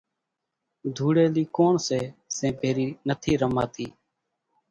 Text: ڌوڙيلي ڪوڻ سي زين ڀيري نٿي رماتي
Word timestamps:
ڌوڙيلي 0.95 1.43
ڪوڻ 1.55 1.73
سي 1.87 1.99
زين 2.35 2.51
ڀيري 2.59 2.87
نٿي 3.07 3.33
رماتي 3.41 3.87